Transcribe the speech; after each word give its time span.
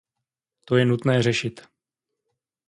To 0.65 0.75
je 0.77 0.85
nutné 0.85 1.23
řešit. 1.23 1.67